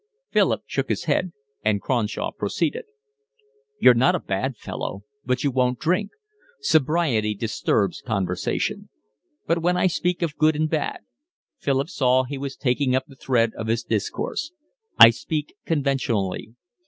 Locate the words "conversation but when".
8.01-9.77